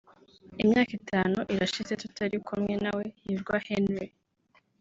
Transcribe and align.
Imyaka 0.63 0.91
itanu 1.01 1.37
irashize 1.53 1.93
tutari 2.01 2.37
kumwe 2.47 2.73
nawe 2.83 3.03
(Hirwa 3.23 3.55
Henry) 3.67 4.07